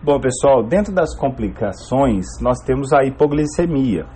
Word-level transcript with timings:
Bom, 0.00 0.20
pessoal, 0.20 0.62
dentro 0.62 0.94
das 0.94 1.12
complicações, 1.16 2.24
nós 2.40 2.60
temos 2.60 2.92
a 2.92 3.02
hipoglicemia. 3.04 4.06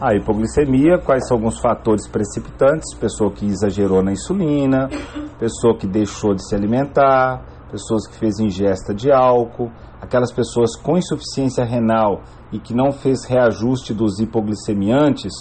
A 0.00 0.14
hipoglicemia, 0.14 0.98
quais 0.98 1.26
são 1.26 1.36
alguns 1.36 1.58
fatores 1.58 2.06
precipitantes? 2.06 2.94
Pessoa 2.94 3.32
que 3.32 3.44
exagerou 3.44 4.04
na 4.04 4.12
insulina, 4.12 4.88
pessoa 5.36 5.76
que 5.76 5.84
deixou 5.84 6.32
de 6.32 6.46
se 6.46 6.54
alimentar, 6.54 7.44
pessoas 7.72 8.06
que 8.06 8.16
fez 8.16 8.38
ingesta 8.38 8.94
de 8.94 9.10
álcool, 9.10 9.72
aquelas 10.00 10.30
pessoas 10.30 10.76
com 10.76 10.96
insuficiência 10.96 11.64
renal 11.64 12.22
e 12.52 12.60
que 12.60 12.72
não 12.72 12.92
fez 12.92 13.24
reajuste 13.24 13.92
dos 13.92 14.20
hipoglicemiantes, 14.20 15.32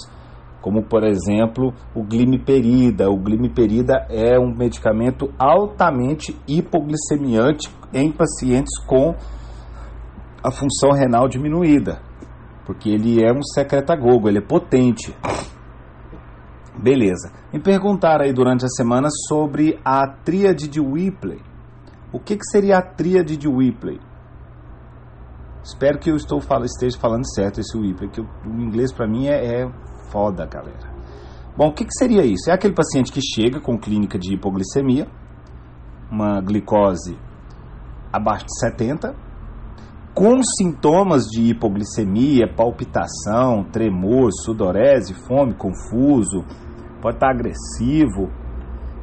como 0.64 0.82
por 0.82 1.04
exemplo 1.04 1.72
o 1.94 2.02
glimiperida. 2.02 3.08
O 3.12 3.18
glimiperida 3.18 4.08
é 4.10 4.40
um 4.40 4.52
medicamento 4.52 5.32
altamente 5.38 6.36
hipoglicemiante 6.48 7.70
em 7.94 8.12
pacientes 8.12 8.78
com 8.86 9.16
a 10.44 10.52
função 10.52 10.92
renal 10.92 11.28
diminuída, 11.28 12.02
porque 12.66 12.90
ele 12.90 13.24
é 13.24 13.32
um 13.32 13.42
secretagogo, 13.44 14.28
ele 14.28 14.40
é 14.40 14.42
potente. 14.42 15.16
Beleza. 16.78 17.32
Me 17.52 17.60
perguntaram 17.60 18.26
aí 18.26 18.34
durante 18.34 18.66
a 18.66 18.70
semana 18.70 19.10
sobre 19.28 19.80
a 19.84 20.08
tríade 20.08 20.68
de 20.68 20.80
Whippley. 20.80 21.42
O 22.12 22.20
que, 22.20 22.38
que 22.38 22.46
seria 22.46 22.78
a 22.78 22.82
tríade 22.82 23.36
de 23.36 23.48
Whippley? 23.48 24.00
Espero 25.64 26.00
que 26.00 26.10
eu 26.10 26.16
estou 26.16 26.40
esteja 26.64 26.98
falando 26.98 27.28
certo 27.34 27.60
esse 27.60 27.78
Whippley, 27.78 28.10
que 28.10 28.22
o, 28.22 28.28
inglês 28.46 28.94
para 28.94 29.08
mim 29.08 29.28
é, 29.28 29.64
é 29.64 29.72
foda, 30.12 30.46
galera. 30.46 30.96
Bom, 31.58 31.70
o 31.70 31.74
que, 31.74 31.84
que 31.84 31.94
seria 31.94 32.24
isso? 32.24 32.50
É 32.50 32.54
aquele 32.54 32.74
paciente 32.74 33.12
que 33.12 33.20
chega 33.22 33.60
com 33.60 33.78
clínica 33.78 34.18
de 34.18 34.34
hipoglicemia, 34.34 35.08
uma 36.10 36.40
glicose 36.40 37.18
abaixo 38.18 38.46
de 38.46 38.60
70, 38.60 39.16
com 40.14 40.42
sintomas 40.42 41.26
de 41.26 41.52
hipoglicemia, 41.52 42.52
palpitação, 42.52 43.64
tremor, 43.72 44.30
sudorese, 44.32 45.14
fome, 45.28 45.54
confuso, 45.54 46.44
pode 47.02 47.18
estar 47.18 47.30
agressivo. 47.30 48.30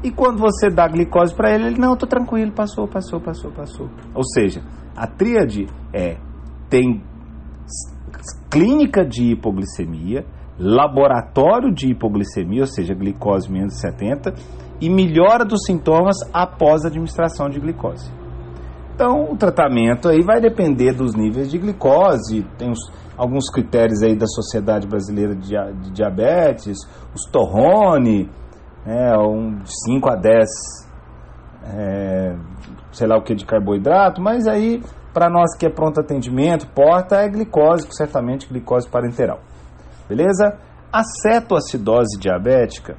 E 0.03 0.11
quando 0.11 0.39
você 0.39 0.69
dá 0.69 0.89
glicose 0.89 1.35
para 1.35 1.55
ele, 1.55 1.69
ele 1.69 1.79
não, 1.79 1.97
tô 1.97 2.07
tranquilo, 2.07 2.53
passou, 2.53 2.89
passou, 2.89 3.21
passou, 3.21 3.53
passou. 3.53 3.89
Ou 4.15 4.25
seja, 4.25 4.63
a 4.97 5.07
tríade 5.07 5.67
é 5.93 6.17
tem 6.69 7.01
clínica 8.51 9.05
de 9.05 9.33
hipoglicemia, 9.33 10.25
laboratório 10.59 11.73
de 11.73 11.91
hipoglicemia, 11.91 12.63
ou 12.63 12.67
seja, 12.67 12.95
glicose 12.95 13.51
menos 13.51 13.79
70, 13.81 14.35
e 14.81 14.91
melhora 14.91 15.45
dos 15.45 15.65
sintomas 15.65 16.17
após 16.33 16.85
a 16.85 16.89
administração 16.89 17.49
de 17.49 17.61
glicose. 17.61 18.11
Então, 18.95 19.33
o 19.33 19.37
tratamento 19.37 20.09
aí 20.09 20.23
vai 20.23 20.41
depender 20.41 20.93
dos 20.93 21.17
níveis 21.17 21.51
de 21.51 21.59
glicose, 21.59 22.47
tem 22.57 22.71
os, 22.71 22.79
alguns 23.17 23.51
critérios 23.51 24.01
aí 24.03 24.15
da 24.15 24.27
Sociedade 24.27 24.87
Brasileira 24.87 25.35
de, 25.35 25.51
de 25.83 25.91
Diabetes, 25.91 26.79
os 27.13 27.29
torrone, 27.29 28.31
né, 28.87 29.19
um, 29.19 29.61
5 29.65 30.09
a 30.09 30.15
10, 30.15 30.49
é, 31.65 32.37
sei 32.93 33.09
lá 33.09 33.17
o 33.17 33.23
que 33.23 33.35
de 33.35 33.45
carboidrato, 33.45 34.23
mas 34.23 34.47
aí, 34.47 34.81
para 35.13 35.29
nós 35.29 35.57
que 35.57 35.67
é 35.67 35.71
pronto 35.71 35.99
atendimento, 36.01 36.69
porta 36.69 37.17
é 37.17 37.29
glicose, 37.29 37.89
certamente 37.91 38.49
glicose 38.49 38.89
parenteral. 38.89 39.41
Beleza? 40.09 40.57
A 40.93 41.03
cetoacidose 41.03 42.17
diabética, 42.17 42.97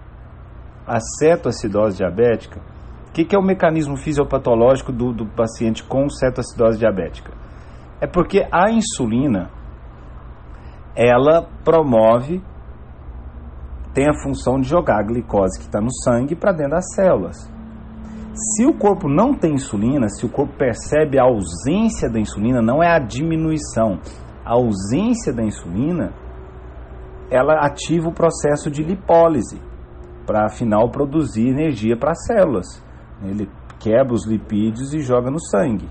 a 0.85 0.99
cetoacidose 0.99 1.95
diabética, 1.95 2.59
que, 3.15 3.23
que, 3.23 3.33
é 3.33 3.39
o 3.39 3.41
mecanismo 3.41 3.95
fisiopatológico 3.95 4.91
do, 4.91 5.13
do 5.13 5.25
paciente 5.25 5.81
com 5.81 6.09
cetoacidose 6.09 6.77
diabética? 6.77 7.31
É 8.01 8.05
porque 8.05 8.45
a 8.51 8.69
insulina, 8.69 9.49
ela 10.93 11.47
promove, 11.63 12.43
tem 13.93 14.09
a 14.09 14.21
função 14.21 14.59
de 14.59 14.67
jogar 14.67 14.99
a 14.99 15.03
glicose 15.03 15.57
que 15.57 15.65
está 15.65 15.79
no 15.79 15.93
sangue 16.03 16.35
para 16.35 16.51
dentro 16.51 16.71
das 16.71 16.93
células. 16.93 17.49
Se 18.33 18.65
o 18.65 18.73
corpo 18.73 19.07
não 19.07 19.33
tem 19.33 19.53
insulina, 19.53 20.09
se 20.09 20.25
o 20.25 20.29
corpo 20.29 20.53
percebe 20.57 21.17
a 21.17 21.23
ausência 21.23 22.09
da 22.09 22.19
insulina, 22.19 22.61
não 22.61 22.83
é 22.83 22.93
a 22.93 22.99
diminuição, 22.99 23.97
a 24.43 24.55
ausência 24.55 25.31
da 25.31 25.41
insulina, 25.41 26.13
ela 27.31 27.65
ativa 27.65 28.09
o 28.09 28.13
processo 28.13 28.69
de 28.69 28.83
lipólise 28.83 29.61
para 30.27 30.47
afinal 30.47 30.89
produzir 30.89 31.47
energia 31.47 31.95
para 31.95 32.11
as 32.11 32.25
células. 32.25 32.84
Ele 33.23 33.49
quebra 33.79 34.13
os 34.13 34.25
lipídios 34.27 34.93
e 34.93 34.99
joga 34.99 35.29
no 35.29 35.39
sangue. 35.39 35.89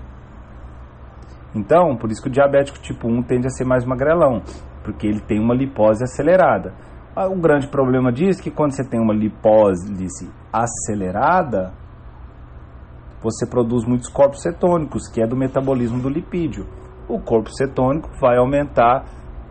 Então, 1.55 1.95
por 1.95 2.11
isso 2.11 2.21
que 2.21 2.27
o 2.27 2.31
diabético 2.31 2.79
tipo 2.79 3.07
1 3.07 3.23
tende 3.23 3.47
a 3.47 3.49
ser 3.49 3.65
mais 3.65 3.85
magrelão, 3.85 4.41
porque 4.83 5.07
ele 5.07 5.21
tem 5.21 5.39
uma 5.39 5.55
lipose 5.55 6.03
acelerada. 6.03 6.73
Ah, 7.15 7.27
o 7.27 7.39
grande 7.39 7.67
problema 7.67 8.11
disso 8.11 8.41
é 8.41 8.43
que 8.43 8.51
quando 8.51 8.75
você 8.75 8.83
tem 8.83 8.99
uma 8.99 9.13
lipólise 9.13 10.29
acelerada, 10.51 11.71
você 13.21 13.47
produz 13.47 13.85
muitos 13.85 14.09
corpos 14.09 14.41
cetônicos, 14.41 15.07
que 15.07 15.21
é 15.21 15.27
do 15.27 15.35
metabolismo 15.35 16.01
do 16.01 16.09
lipídio. 16.09 16.67
O 17.07 17.19
corpo 17.19 17.49
cetônico 17.51 18.09
vai 18.19 18.37
aumentar 18.37 19.05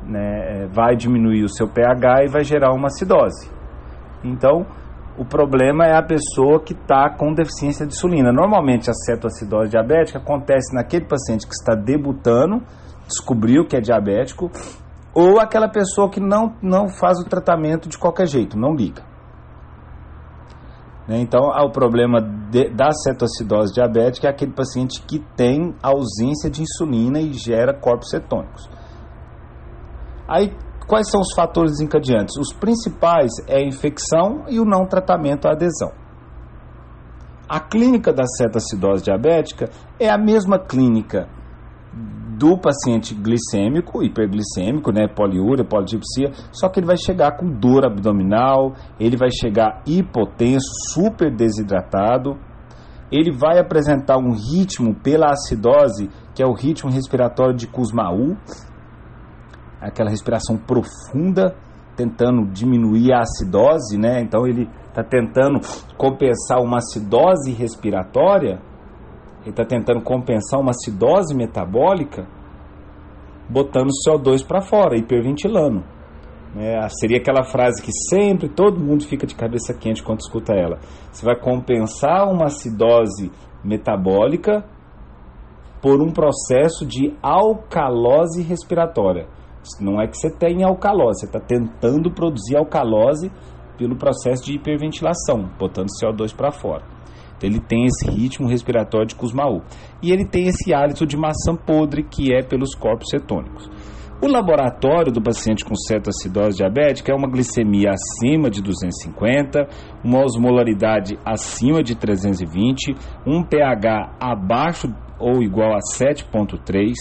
né, 0.06 0.64
é, 0.64 0.66
vai 0.66 0.96
diminuir 0.96 1.44
o 1.44 1.48
seu 1.48 1.68
pH 1.68 2.24
e 2.24 2.28
vai 2.28 2.44
gerar 2.44 2.72
uma 2.72 2.86
acidose. 2.86 3.50
Então, 4.22 4.66
o 5.16 5.24
problema 5.24 5.84
é 5.86 5.96
a 5.96 6.02
pessoa 6.02 6.60
que 6.60 6.72
está 6.72 7.08
com 7.08 7.32
deficiência 7.32 7.86
de 7.86 7.94
insulina. 7.94 8.32
Normalmente, 8.32 8.90
a 8.90 8.92
cetoacidose 8.92 9.70
diabética 9.70 10.18
acontece 10.18 10.74
naquele 10.74 11.04
paciente 11.04 11.46
que 11.46 11.54
está 11.54 11.74
debutando, 11.74 12.62
descobriu 13.06 13.64
que 13.64 13.76
é 13.76 13.80
diabético, 13.80 14.50
ou 15.14 15.38
aquela 15.38 15.68
pessoa 15.68 16.10
que 16.10 16.18
não, 16.18 16.56
não 16.60 16.88
faz 16.88 17.20
o 17.20 17.24
tratamento 17.24 17.88
de 17.88 17.96
qualquer 17.96 18.26
jeito, 18.26 18.58
não 18.58 18.74
liga. 18.74 19.02
Né, 21.06 21.20
então, 21.20 21.42
o 21.42 21.70
problema 21.70 22.20
de, 22.20 22.70
da 22.70 22.90
cetoacidose 22.90 23.72
diabética 23.72 24.26
é 24.26 24.30
aquele 24.30 24.52
paciente 24.52 25.00
que 25.02 25.20
tem 25.36 25.74
ausência 25.80 26.50
de 26.50 26.62
insulina 26.62 27.20
e 27.20 27.32
gera 27.32 27.72
corpos 27.72 28.10
cetônicos. 28.10 28.68
Aí, 30.26 30.52
quais 30.86 31.10
são 31.10 31.20
os 31.20 31.34
fatores 31.34 31.72
desencadeantes? 31.72 32.36
Os 32.36 32.52
principais 32.52 33.30
é 33.48 33.58
a 33.58 33.66
infecção 33.66 34.44
e 34.48 34.60
o 34.60 34.64
não 34.64 34.86
tratamento, 34.86 35.46
a 35.46 35.52
adesão. 35.52 35.92
A 37.48 37.60
clínica 37.60 38.12
da 38.12 38.24
cetacidose 38.26 39.04
diabética 39.04 39.68
é 40.00 40.08
a 40.08 40.18
mesma 40.18 40.58
clínica 40.58 41.28
do 42.38 42.58
paciente 42.58 43.14
glicêmico, 43.14 44.02
hiperglicêmico, 44.02 44.90
né, 44.90 45.06
poliúria, 45.06 45.64
polidipsia, 45.64 46.32
só 46.52 46.68
que 46.68 46.80
ele 46.80 46.86
vai 46.86 46.96
chegar 46.96 47.36
com 47.36 47.46
dor 47.46 47.84
abdominal, 47.84 48.74
ele 48.98 49.16
vai 49.16 49.30
chegar 49.30 49.82
hipotenso, 49.86 50.66
super 50.92 51.30
desidratado, 51.30 52.36
ele 53.12 53.30
vai 53.30 53.58
apresentar 53.58 54.18
um 54.18 54.32
ritmo 54.32 54.94
pela 54.94 55.30
acidose, 55.30 56.10
que 56.34 56.42
é 56.42 56.46
o 56.46 56.52
ritmo 56.52 56.90
respiratório 56.90 57.54
de 57.54 57.68
Kussmaul, 57.68 58.36
aquela 59.88 60.10
respiração 60.10 60.56
profunda, 60.56 61.54
tentando 61.96 62.46
diminuir 62.46 63.12
a 63.12 63.20
acidose, 63.20 63.98
né? 63.98 64.20
Então 64.20 64.46
ele 64.46 64.68
está 64.88 65.02
tentando 65.02 65.60
compensar 65.96 66.60
uma 66.60 66.78
acidose 66.78 67.52
respiratória, 67.52 68.60
ele 69.42 69.50
está 69.50 69.64
tentando 69.64 70.00
compensar 70.02 70.60
uma 70.60 70.70
acidose 70.70 71.34
metabólica, 71.34 72.26
botando 73.48 73.90
CO2 74.06 74.44
para 74.46 74.62
fora, 74.62 74.96
hiperventilando. 74.96 75.84
É, 76.56 76.88
seria 76.88 77.18
aquela 77.18 77.42
frase 77.42 77.82
que 77.82 77.90
sempre 78.08 78.48
todo 78.48 78.80
mundo 78.80 79.04
fica 79.04 79.26
de 79.26 79.34
cabeça 79.34 79.74
quente 79.74 80.02
quando 80.02 80.20
escuta 80.20 80.54
ela. 80.54 80.78
Você 81.10 81.24
vai 81.26 81.36
compensar 81.38 82.28
uma 82.30 82.46
acidose 82.46 83.30
metabólica 83.62 84.64
por 85.82 86.00
um 86.00 86.12
processo 86.12 86.86
de 86.86 87.12
alcalose 87.20 88.40
respiratória. 88.40 89.26
Não 89.80 90.00
é 90.00 90.06
que 90.06 90.16
você 90.16 90.30
tem 90.30 90.62
alcalose, 90.62 91.20
você 91.20 91.26
está 91.26 91.40
tentando 91.40 92.10
produzir 92.10 92.56
alcalose 92.56 93.30
pelo 93.76 93.96
processo 93.96 94.44
de 94.44 94.54
hiperventilação, 94.54 95.50
botando 95.58 95.88
CO2 96.00 96.34
para 96.34 96.50
fora. 96.50 96.84
Então 97.36 97.50
ele 97.50 97.60
tem 97.60 97.86
esse 97.86 98.08
ritmo 98.08 98.48
respiratório 98.48 99.06
de 99.06 99.14
Kussmaul. 99.14 99.62
E 100.02 100.12
ele 100.12 100.24
tem 100.24 100.46
esse 100.46 100.72
hálito 100.72 101.06
de 101.06 101.16
maçã 101.16 101.54
podre 101.54 102.02
que 102.02 102.32
é 102.32 102.42
pelos 102.42 102.74
corpos 102.74 103.08
cetônicos. 103.10 103.68
O 104.22 104.28
laboratório 104.28 105.12
do 105.12 105.20
paciente 105.20 105.64
com 105.64 105.74
cetoacidose 105.74 106.56
diabética 106.56 107.12
é 107.12 107.14
uma 107.14 107.28
glicemia 107.28 107.90
acima 107.90 108.48
de 108.48 108.62
250, 108.62 109.68
uma 110.02 110.22
osmolaridade 110.22 111.18
acima 111.24 111.82
de 111.82 111.94
320, 111.94 112.94
um 113.26 113.42
pH 113.42 114.16
abaixo 114.18 114.88
ou 115.18 115.42
igual 115.42 115.74
a 115.74 115.80
7.3, 115.80 116.94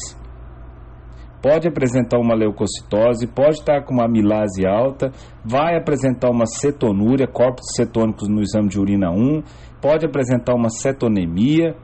pode 1.44 1.68
apresentar 1.68 2.18
uma 2.20 2.34
leucocitose, 2.34 3.28
pode 3.28 3.56
estar 3.56 3.84
com 3.84 3.96
uma 3.96 4.06
amilase 4.06 4.66
alta, 4.66 5.12
vai 5.44 5.76
apresentar 5.76 6.30
uma 6.30 6.46
cetonúria, 6.46 7.28
corpos 7.28 7.66
cetônicos 7.76 8.30
no 8.30 8.42
exame 8.42 8.70
de 8.70 8.80
urina 8.80 9.12
1, 9.12 9.44
pode 9.82 10.06
apresentar 10.06 10.56
uma 10.56 10.70
cetonemia, 10.70 11.76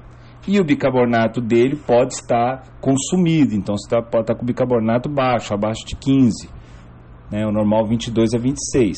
E 0.48 0.58
o 0.60 0.64
bicarbonato 0.64 1.42
dele 1.42 1.76
pode 1.76 2.14
estar 2.14 2.64
consumido, 2.80 3.54
então 3.54 3.76
você 3.78 3.90
tá, 3.90 4.02
pode 4.02 4.24
estar 4.24 4.36
com 4.36 4.44
o 4.44 4.46
bicarbonato 4.46 5.10
baixo, 5.10 5.54
abaixo 5.54 5.86
de 5.86 5.96
15, 5.98 6.50
né? 7.30 7.46
o 7.46 7.52
normal 7.52 7.86
22 7.86 8.34
a 8.34 8.40
26. 8.40 8.98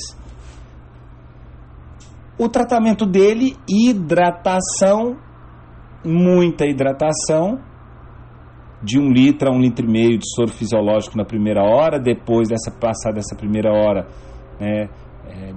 O 2.38 2.48
tratamento 2.48 3.06
dele, 3.06 3.58
hidratação, 3.68 5.18
muita 6.06 6.66
hidratação, 6.66 7.60
de 8.84 9.00
um 9.00 9.12
litro 9.12 9.50
a 9.50 9.52
um 9.52 9.60
litro 9.60 9.86
e 9.86 9.90
meio 9.90 10.18
de 10.18 10.26
soro 10.36 10.50
fisiológico 10.50 11.18
na 11.18 11.24
primeira 11.26 11.64
hora, 11.64 12.00
depois 12.00 12.50
dessa 12.50 12.72
passar 12.72 13.14
dessa 13.14 13.36
primeira 13.36 13.72
hora, 13.72 14.08
né, 14.60 14.90
é, 15.28 15.54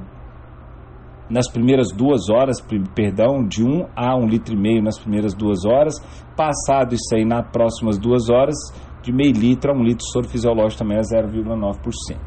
nas 1.28 1.50
primeiras 1.50 1.90
duas 1.90 2.28
horas, 2.28 2.56
perdão, 2.94 3.46
de 3.46 3.64
um 3.64 3.86
a 3.96 4.14
um 4.14 4.26
litro 4.26 4.54
e 4.54 4.60
meio 4.60 4.82
nas 4.82 4.98
primeiras 4.98 5.34
duas 5.34 5.64
horas, 5.64 5.94
passado 6.36 6.94
isso 6.94 7.14
aí 7.14 7.24
nas 7.24 7.50
próximas 7.50 7.98
duas 7.98 8.28
horas, 8.28 8.54
de 9.02 9.12
meio 9.12 9.32
litro 9.32 9.72
a 9.72 9.74
um 9.74 9.82
litro 9.82 10.04
de 10.04 10.12
soro 10.12 10.28
fisiológico 10.28 10.82
também 10.82 10.98
é 10.98 11.00
0,9%. 11.00 12.18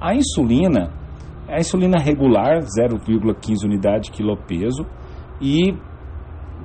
A 0.00 0.14
insulina, 0.14 0.92
a 1.48 1.58
insulina 1.58 1.98
regular, 1.98 2.60
0,15 2.60 3.64
unidade 3.64 4.10
quilo 4.10 4.36
peso, 4.36 4.86
e 5.40 5.74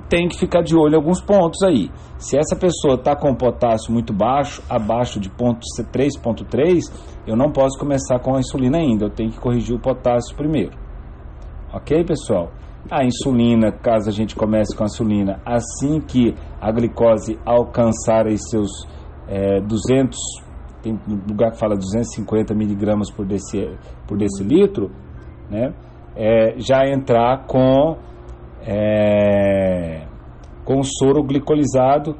tem 0.08 0.28
que 0.28 0.38
ficar 0.38 0.62
de 0.62 0.76
olho 0.76 0.94
em 0.94 0.96
alguns 0.96 1.20
pontos 1.20 1.62
aí. 1.62 1.90
Se 2.18 2.38
essa 2.38 2.56
pessoa 2.56 2.94
está 2.94 3.14
com 3.14 3.34
potássio 3.34 3.92
muito 3.92 4.12
baixo, 4.12 4.62
abaixo 4.68 5.20
de 5.20 5.28
3,3, 5.30 6.80
eu 7.26 7.36
não 7.36 7.50
posso 7.50 7.78
começar 7.78 8.18
com 8.20 8.34
a 8.34 8.38
insulina 8.38 8.78
ainda, 8.78 9.06
eu 9.06 9.10
tenho 9.10 9.30
que 9.30 9.38
corrigir 9.38 9.74
o 9.74 9.80
potássio 9.80 10.36
primeiro. 10.36 10.72
Ok, 11.72 12.04
pessoal? 12.04 12.50
A 12.90 13.04
insulina, 13.04 13.72
caso 13.72 14.08
a 14.08 14.12
gente 14.12 14.36
comece 14.36 14.74
com 14.76 14.84
a 14.84 14.86
insulina, 14.86 15.40
assim 15.44 16.00
que 16.00 16.34
a 16.60 16.70
glicose 16.70 17.38
alcançar 17.44 18.26
aí 18.26 18.38
seus 18.38 18.70
é, 19.28 19.60
200, 19.60 20.16
tem 20.82 20.98
lugar 21.28 21.50
que 21.50 21.58
fala 21.58 21.74
250 21.74 22.54
miligramas 22.54 23.10
por, 23.10 23.26
por 24.06 24.16
decilitro, 24.16 24.90
né? 25.50 25.74
É, 26.14 26.54
já 26.58 26.86
entrar 26.86 27.46
com 27.46 27.98
é, 28.66 30.06
com 30.64 30.82
soro 30.82 31.22
glicolizado 31.22 32.16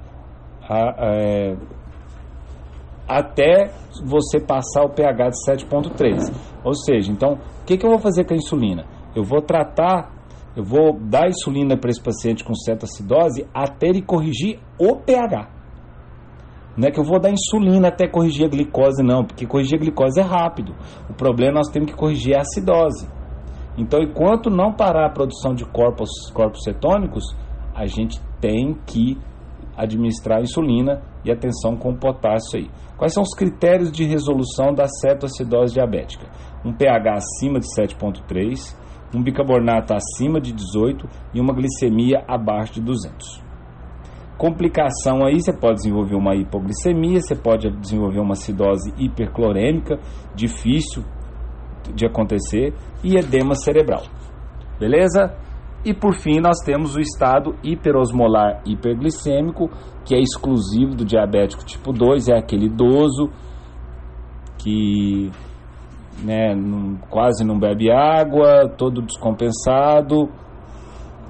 a, 0.62 0.94
é, 0.98 1.56
até 3.08 3.70
você 4.04 4.40
passar 4.40 4.84
o 4.84 4.90
pH 4.90 5.30
de 5.30 5.36
7,3. 5.50 6.32
Ou 6.64 6.74
seja, 6.74 7.10
então, 7.12 7.34
o 7.62 7.64
que, 7.64 7.76
que 7.76 7.86
eu 7.86 7.90
vou 7.90 7.98
fazer 7.98 8.24
com 8.24 8.34
a 8.34 8.36
insulina? 8.36 8.84
Eu 9.14 9.24
vou 9.24 9.40
tratar, 9.40 10.12
eu 10.56 10.64
vou 10.64 10.98
dar 10.98 11.28
insulina 11.28 11.76
para 11.76 11.90
esse 11.90 12.02
paciente 12.02 12.44
com 12.44 12.54
cetoacidose 12.54 13.46
até 13.54 13.88
ele 13.88 14.02
corrigir 14.02 14.58
o 14.78 14.96
pH. 14.96 15.56
Não 16.76 16.88
é 16.88 16.90
que 16.90 17.00
eu 17.00 17.04
vou 17.04 17.18
dar 17.18 17.30
insulina 17.30 17.88
até 17.88 18.06
corrigir 18.06 18.44
a 18.44 18.48
glicose, 18.50 19.02
não, 19.02 19.24
porque 19.24 19.46
corrigir 19.46 19.78
a 19.78 19.80
glicose 19.80 20.20
é 20.20 20.22
rápido. 20.22 20.74
O 21.08 21.14
problema 21.14 21.52
é 21.52 21.54
nós 21.54 21.68
temos 21.68 21.90
que 21.90 21.96
corrigir 21.96 22.36
a 22.36 22.40
acidose. 22.40 23.08
Então, 23.76 24.00
enquanto 24.00 24.48
não 24.48 24.72
parar 24.72 25.06
a 25.06 25.12
produção 25.12 25.54
de 25.54 25.64
corpos, 25.64 26.08
corpos 26.32 26.62
cetônicos, 26.62 27.24
a 27.74 27.86
gente 27.86 28.20
tem 28.40 28.74
que 28.86 29.18
administrar 29.76 30.40
insulina 30.40 31.02
e 31.24 31.30
atenção 31.30 31.76
com 31.76 31.90
o 31.90 31.98
potássio 31.98 32.58
aí. 32.58 32.70
Quais 32.96 33.12
são 33.12 33.22
os 33.22 33.34
critérios 33.36 33.92
de 33.92 34.04
resolução 34.04 34.72
da 34.72 34.86
cetoacidose 34.88 35.74
diabética? 35.74 36.26
Um 36.64 36.72
pH 36.72 37.14
acima 37.14 37.60
de 37.60 37.66
7,3, 37.78 38.74
um 39.14 39.22
bicarbonato 39.22 39.94
acima 39.94 40.40
de 40.40 40.52
18 40.52 41.06
e 41.34 41.40
uma 41.40 41.52
glicemia 41.52 42.24
abaixo 42.26 42.74
de 42.74 42.80
200. 42.80 43.44
Complicação 44.38 45.24
aí, 45.24 45.40
você 45.40 45.52
pode 45.52 45.76
desenvolver 45.76 46.14
uma 46.14 46.34
hipoglicemia, 46.34 47.20
você 47.20 47.34
pode 47.34 47.70
desenvolver 47.70 48.20
uma 48.20 48.32
acidose 48.32 48.92
hiperclorêmica, 48.98 49.98
difícil 50.34 51.02
de 51.94 52.06
acontecer 52.06 52.74
e 53.02 53.16
edema 53.16 53.54
cerebral. 53.54 54.02
Beleza? 54.78 55.34
E 55.84 55.94
por 55.94 56.14
fim, 56.14 56.40
nós 56.40 56.58
temos 56.64 56.96
o 56.96 57.00
estado 57.00 57.54
hiperosmolar 57.62 58.60
hiperglicêmico, 58.66 59.70
que 60.04 60.14
é 60.14 60.20
exclusivo 60.20 60.94
do 60.94 61.04
diabético 61.04 61.64
tipo 61.64 61.92
2, 61.92 62.28
é 62.28 62.36
aquele 62.36 62.66
idoso 62.66 63.30
que 64.58 65.30
né, 66.24 66.54
não, 66.54 66.96
quase 67.08 67.44
não 67.44 67.58
bebe 67.58 67.90
água, 67.90 68.68
todo 68.76 69.02
descompensado 69.02 70.28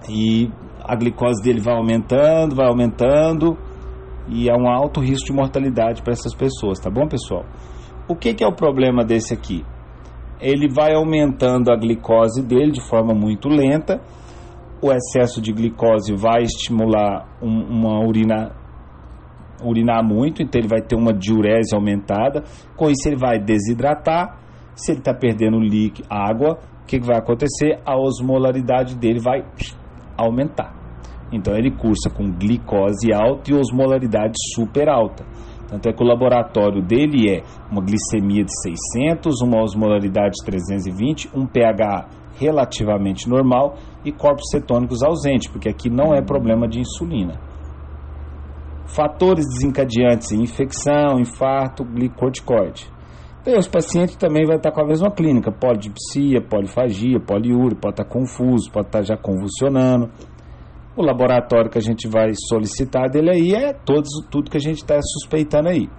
e 0.09 0.51
a 0.83 0.95
glicose 0.95 1.43
dele 1.43 1.61
vai 1.61 1.75
aumentando, 1.75 2.55
vai 2.55 2.67
aumentando 2.67 3.59
e 4.29 4.49
há 4.49 4.57
um 4.57 4.69
alto 4.69 5.01
risco 5.01 5.27
de 5.27 5.33
mortalidade 5.33 6.03
para 6.03 6.13
essas 6.13 6.35
pessoas, 6.35 6.79
tá 6.79 6.91
bom, 6.91 7.07
pessoal? 7.07 7.45
O 8.09 8.15
que, 8.15 8.33
que 8.35 8.45
é 8.45 8.47
o 8.47 8.55
problema 8.55 9.05
desse 9.05 9.35
aqui? 9.35 9.65
Ele 10.41 10.69
vai 10.69 10.95
aumentando 10.95 11.71
a 11.71 11.77
glicose 11.77 12.43
dele 12.43 12.73
de 12.73 12.81
forma 12.81 13.15
muito 13.15 13.49
lenta. 13.49 14.01
O 14.83 14.93
excesso 14.93 15.41
de 15.41 15.53
glicose 15.53 16.15
vai 16.15 16.43
estimular 16.43 17.27
um, 17.43 17.49
uma 17.49 18.07
urina 18.07 18.53
urinar 19.65 20.05
muito, 20.05 20.43
então 20.43 20.61
ele 20.61 20.69
vai 20.69 20.83
ter 20.83 20.97
uma 20.97 21.13
diurese 21.13 21.75
aumentada. 21.75 22.43
Com 22.77 22.91
isso 22.91 23.09
ele 23.09 23.17
vai 23.17 23.39
desidratar. 23.39 24.39
Se 24.75 24.93
ele 24.93 24.99
está 24.99 25.15
perdendo 25.15 25.59
líquido, 25.59 26.07
água, 26.11 26.59
o 26.83 26.87
que, 26.87 27.01
que 27.01 27.07
vai 27.07 27.17
acontecer? 27.17 27.81
A 27.85 27.97
osmolaridade 27.99 28.95
dele 28.97 29.19
vai 29.19 29.43
aumentar. 30.17 30.75
Então 31.33 31.55
ele 31.57 31.71
cursa 31.71 32.11
com 32.11 32.31
glicose 32.31 33.13
alta 33.13 33.51
e 33.51 33.55
osmolaridade 33.55 34.35
super 34.55 34.89
alta. 34.89 35.25
Tanto 35.69 35.89
é 35.89 35.93
que 35.93 36.03
o 36.03 36.07
laboratório 36.07 36.81
dele 36.81 37.29
é 37.29 37.43
uma 37.71 37.83
glicemia 37.83 38.45
de 38.45 38.53
600, 38.63 39.41
uma 39.43 39.61
osmolaridade 39.63 40.35
de 40.39 40.45
320, 40.45 41.31
um 41.35 41.47
pH 41.47 42.09
relativamente 42.39 43.29
normal 43.29 43.77
e 44.05 44.13
corpos 44.13 44.49
cetônicos 44.51 45.03
ausentes, 45.03 45.51
porque 45.51 45.69
aqui 45.69 45.91
não 45.91 46.15
é 46.15 46.23
problema 46.23 46.69
de 46.69 46.81
insulina. 46.81 47.41
Fatores 48.87 49.45
desencadeantes: 49.47 50.31
infecção, 50.33 51.19
infarto, 51.19 51.85
glicorticoide. 51.85 52.89
Então, 53.43 53.59
os 53.59 53.69
pacientes 53.69 54.17
também 54.17 54.45
vão 54.45 54.57
estar 54.57 54.71
com 54.71 54.81
a 54.81 54.87
mesma 54.87 55.11
clínica: 55.11 55.51
polidipsia, 55.51 56.41
polifagia, 56.41 57.19
poliúria, 57.19 57.77
pode 57.81 57.95
estar 57.95 58.05
confuso, 58.05 58.71
pode 58.71 58.87
estar 58.87 59.03
já 59.03 59.17
convulsionando. 59.17 60.11
O 60.97 61.03
laboratório 61.03 61.71
que 61.71 61.77
a 61.77 61.83
gente 61.83 62.09
vai 62.09 62.33
solicitar 62.49 63.11
dele 63.11 63.31
aí 63.31 63.55
é 63.55 63.75
todos, 63.75 64.09
tudo 64.31 64.51
que 64.51 64.57
a 64.57 64.61
gente 64.61 64.79
está 64.79 64.99
suspeitando 65.03 65.69
aí. 65.69 65.91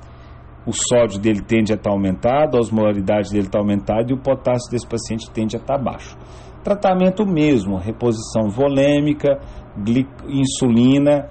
O 0.66 0.72
sódio 0.74 1.20
dele 1.20 1.42
tende 1.42 1.72
a 1.72 1.76
estar 1.76 1.92
tá 1.92 1.96
aumentado, 1.96 2.58
a 2.58 2.60
osmolaridade 2.60 3.30
dele 3.30 3.46
está 3.46 3.60
aumentada 3.60 4.10
e 4.10 4.14
o 4.16 4.18
potássio 4.18 4.72
desse 4.72 4.88
paciente 4.88 5.30
tende 5.30 5.56
a 5.56 5.60
estar 5.60 5.78
tá 5.78 5.84
baixo. 5.84 6.18
Tratamento 6.64 7.28
mesmo, 7.28 7.78
reposição 7.78 8.50
volêmica, 8.50 9.40
insulina. 10.28 11.30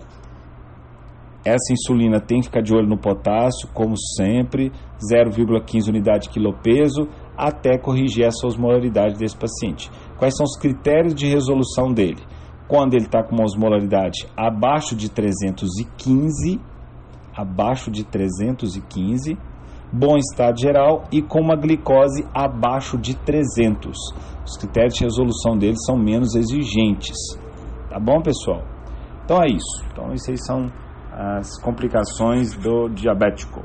Essa 1.44 1.72
insulina 1.72 2.20
tem 2.20 2.38
que 2.38 2.46
ficar 2.46 2.62
de 2.62 2.72
olho 2.72 2.88
no 2.88 2.96
potássio, 2.96 3.68
como 3.74 3.96
sempre, 4.16 4.70
0,15 5.12 5.88
unidade 5.88 6.28
quilo-peso, 6.28 7.08
até 7.36 7.76
corrigir 7.76 8.24
essa 8.24 8.46
osmolaridade 8.46 9.18
desse 9.18 9.36
paciente. 9.36 9.90
Quais 10.18 10.36
são 10.36 10.44
os 10.44 10.56
critérios 10.56 11.14
de 11.14 11.26
resolução 11.26 11.92
dele? 11.92 12.22
Quando 12.68 12.94
ele 12.94 13.04
está 13.04 13.22
com 13.22 13.34
uma 13.34 13.44
osmolaridade 13.44 14.26
abaixo 14.36 14.96
de 14.96 15.10
315, 15.10 16.60
abaixo 17.34 17.90
de 17.90 18.04
315, 18.04 19.38
bom 19.92 20.16
estado 20.16 20.58
geral 20.60 21.04
e 21.12 21.22
com 21.22 21.40
uma 21.40 21.56
glicose 21.56 22.26
abaixo 22.34 22.98
de 22.98 23.14
300. 23.16 23.96
Os 24.44 24.56
critérios 24.56 24.94
de 24.94 25.04
resolução 25.04 25.56
deles 25.56 25.78
são 25.84 25.96
menos 25.96 26.34
exigentes. 26.34 27.16
Tá 27.88 27.98
bom, 27.98 28.20
pessoal? 28.20 28.62
Então 29.24 29.42
é 29.42 29.46
isso. 29.46 29.84
Então, 29.92 30.12
essas 30.12 30.44
são 30.44 30.70
as 31.12 31.60
complicações 31.60 32.54
do 32.54 32.88
diabético. 32.88 33.62